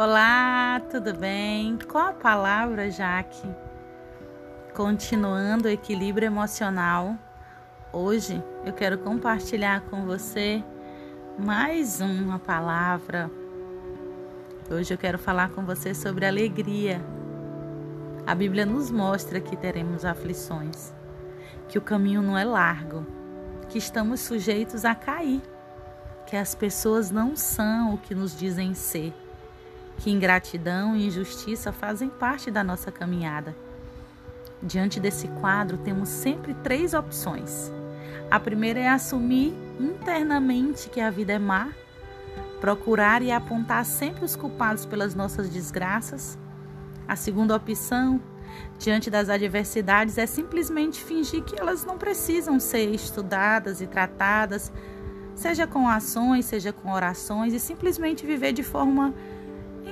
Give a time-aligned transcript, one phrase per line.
[0.00, 1.76] Olá, tudo bem?
[1.90, 3.52] Qual a palavra, Jaque?
[4.72, 7.16] Continuando o equilíbrio emocional,
[7.92, 10.62] hoje eu quero compartilhar com você
[11.36, 13.28] mais uma palavra.
[14.70, 17.04] Hoje eu quero falar com você sobre alegria.
[18.24, 20.94] A Bíblia nos mostra que teremos aflições,
[21.68, 23.04] que o caminho não é largo,
[23.68, 25.42] que estamos sujeitos a cair,
[26.24, 29.12] que as pessoas não são o que nos dizem ser
[29.98, 33.54] que ingratidão e injustiça fazem parte da nossa caminhada.
[34.62, 37.72] Diante desse quadro, temos sempre três opções.
[38.30, 41.68] A primeira é assumir internamente que a vida é má,
[42.60, 46.38] procurar e apontar sempre os culpados pelas nossas desgraças.
[47.06, 48.20] A segunda opção,
[48.78, 54.72] diante das adversidades, é simplesmente fingir que elas não precisam ser estudadas e tratadas,
[55.34, 59.14] seja com ações, seja com orações, e simplesmente viver de forma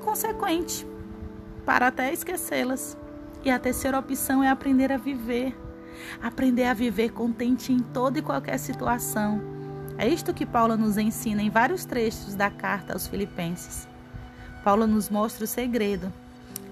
[0.00, 0.86] inconsequente,
[1.64, 2.96] para até esquecê-las.
[3.44, 5.54] E a terceira opção é aprender a viver.
[6.22, 9.40] Aprender a viver contente em toda e qualquer situação.
[9.98, 13.86] É isto que Paulo nos ensina em vários trechos da carta aos Filipenses.
[14.64, 16.12] Paulo nos mostra o segredo: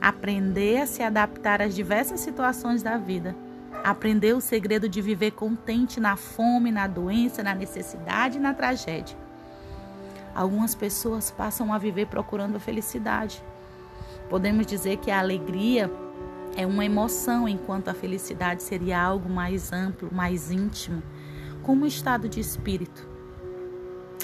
[0.00, 3.36] aprender a se adaptar às diversas situações da vida.
[3.84, 9.16] Aprender o segredo de viver contente na fome, na doença, na necessidade e na tragédia.
[10.38, 13.42] Algumas pessoas passam a viver procurando a felicidade.
[14.30, 15.90] Podemos dizer que a alegria
[16.56, 21.02] é uma emoção, enquanto a felicidade seria algo mais amplo, mais íntimo,
[21.64, 23.04] como um estado de espírito.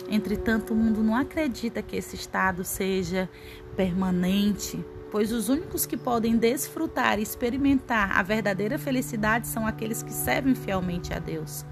[0.08, 3.28] Entretanto, o mundo não acredita que esse estado seja
[3.74, 10.12] permanente, pois os únicos que podem desfrutar e experimentar a verdadeira felicidade são aqueles que
[10.12, 11.66] servem fielmente a Deus.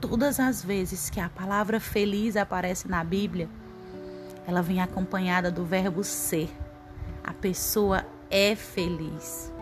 [0.00, 3.50] Todas as vezes que a palavra feliz aparece na Bíblia,
[4.46, 6.48] ela vem acompanhada do verbo ser.
[7.22, 9.52] A pessoa é feliz.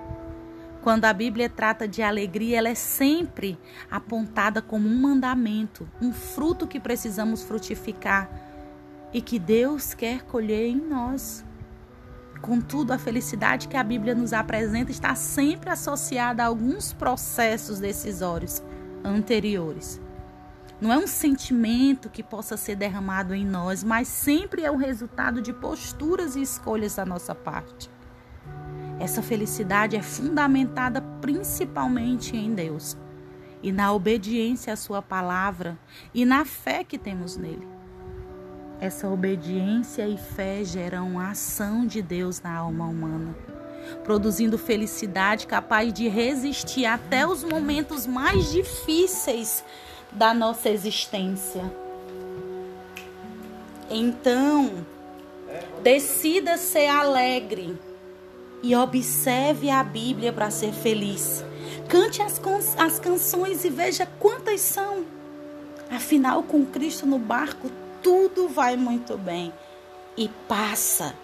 [0.80, 3.58] Quando a Bíblia trata de alegria, ela é sempre
[3.90, 8.30] apontada como um mandamento, um fruto que precisamos frutificar
[9.12, 11.44] e que Deus quer colher em nós.
[12.40, 18.62] Contudo, a felicidade que a Bíblia nos apresenta está sempre associada a alguns processos decisórios
[19.04, 20.00] anteriores.
[20.80, 25.42] Não é um sentimento que possa ser derramado em nós, mas sempre é o resultado
[25.42, 27.90] de posturas e escolhas da nossa parte.
[29.00, 32.96] Essa felicidade é fundamentada principalmente em Deus
[33.60, 35.76] e na obediência à Sua palavra
[36.14, 37.66] e na fé que temos nele.
[38.80, 43.34] Essa obediência e fé geram a ação de Deus na alma humana,
[44.04, 49.64] produzindo felicidade capaz de resistir até os momentos mais difíceis
[50.12, 51.70] da nossa existência.
[53.90, 54.86] Então,
[55.82, 57.78] decida ser alegre
[58.62, 61.44] e observe a Bíblia para ser feliz.
[61.88, 62.40] Cante as,
[62.78, 65.04] as canções e veja quantas são.
[65.90, 67.70] Afinal, com Cristo no barco,
[68.02, 69.52] tudo vai muito bem.
[70.16, 71.14] E passa.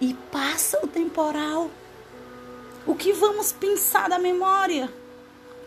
[0.00, 1.70] E passa o temporal.
[2.86, 4.92] O que vamos pensar da memória?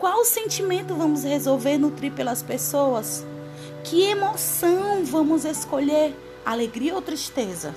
[0.02, 3.24] Qual sentimento vamos resolver nutrir pelas pessoas?
[3.84, 6.12] Que emoção vamos escolher?
[6.44, 7.72] Alegria ou tristeza?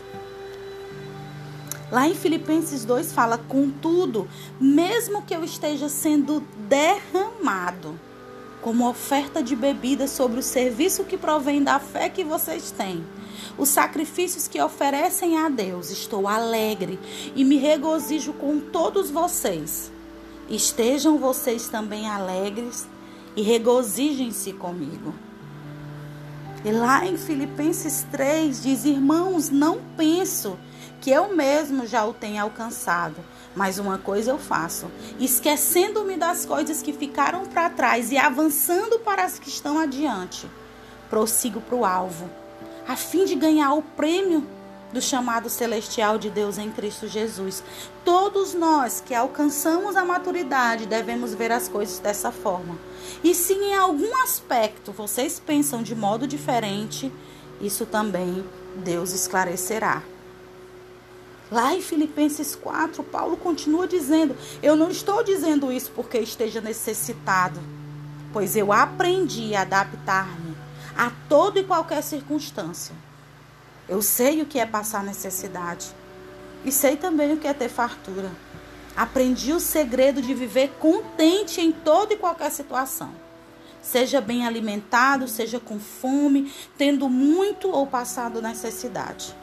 [1.92, 4.28] Lá em Filipenses 2 fala: Contudo,
[4.60, 7.94] mesmo que eu esteja sendo derramado
[8.60, 13.06] como oferta de bebida sobre o serviço que provém da fé que vocês têm,
[13.56, 16.98] os sacrifícios que oferecem a Deus, estou alegre
[17.36, 19.94] e me regozijo com todos vocês.
[20.50, 22.88] Estejam vocês também alegres
[23.36, 25.14] e regozijem-se comigo.
[26.64, 30.58] E lá em Filipenses 3 diz: Irmãos, não penso
[31.02, 33.16] que eu mesmo já o tenha alcançado,
[33.56, 34.88] mas uma coisa eu faço,
[35.20, 40.50] esquecendo-me das coisas que ficaram para trás e avançando para as que estão adiante,
[41.10, 42.28] prossigo para o alvo,
[42.88, 44.48] a fim de ganhar o prêmio
[44.96, 47.62] do chamado celestial de Deus em Cristo Jesus.
[48.06, 52.78] Todos nós que alcançamos a maturidade devemos ver as coisas dessa forma.
[53.22, 57.12] E se em algum aspecto vocês pensam de modo diferente,
[57.60, 58.42] isso também
[58.78, 60.02] Deus esclarecerá.
[61.52, 64.34] Lá em Filipenses 4, Paulo continua dizendo:
[64.64, 67.60] Eu não estou dizendo isso porque esteja necessitado,
[68.32, 70.56] pois eu aprendi a adaptar-me
[70.98, 72.96] a toda e qualquer circunstância.
[73.88, 75.88] Eu sei o que é passar necessidade.
[76.64, 78.32] E sei também o que é ter fartura.
[78.96, 83.14] Aprendi o segredo de viver contente em toda e qualquer situação.
[83.82, 89.36] Seja bem alimentado, seja com fome, tendo muito ou passado necessidade.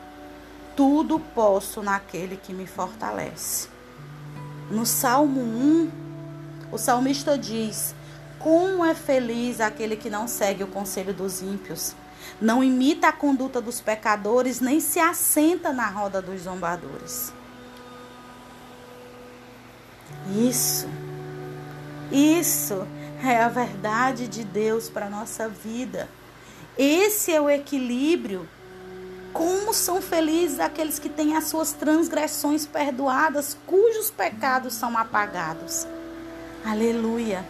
[0.75, 3.69] tudo posso naquele que me fortalece.
[4.71, 5.91] No Salmo 1,
[6.73, 7.95] o salmista diz:
[8.39, 11.95] Como é feliz aquele que não segue o conselho dos ímpios,
[12.41, 17.33] não imita a conduta dos pecadores, nem se assenta na roda dos zombadores.
[20.37, 20.89] Isso,
[22.11, 22.87] isso
[23.23, 26.09] é a verdade de Deus para a nossa vida.
[26.77, 28.49] Esse é o equilíbrio.
[29.33, 35.87] Como são felizes aqueles que têm as suas transgressões perdoadas, cujos pecados são apagados.
[36.65, 37.45] Aleluia.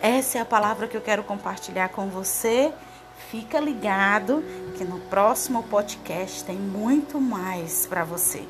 [0.00, 2.72] Essa é a palavra que eu quero compartilhar com você.
[3.30, 4.42] Fica ligado
[4.76, 8.42] que no próximo podcast tem muito mais para você.